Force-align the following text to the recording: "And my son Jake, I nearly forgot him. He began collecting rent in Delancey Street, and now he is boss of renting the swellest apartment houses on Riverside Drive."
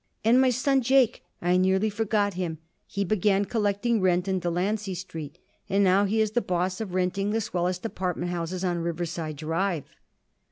"And 0.25 0.41
my 0.41 0.49
son 0.49 0.81
Jake, 0.81 1.23
I 1.43 1.57
nearly 1.57 1.91
forgot 1.91 2.33
him. 2.33 2.57
He 2.87 3.03
began 3.05 3.45
collecting 3.45 4.01
rent 4.01 4.27
in 4.27 4.39
Delancey 4.39 4.95
Street, 4.95 5.37
and 5.69 5.83
now 5.83 6.05
he 6.05 6.19
is 6.19 6.31
boss 6.31 6.81
of 6.81 6.95
renting 6.95 7.29
the 7.29 7.39
swellest 7.39 7.85
apartment 7.85 8.31
houses 8.31 8.63
on 8.65 8.79
Riverside 8.79 9.35
Drive." 9.35 9.95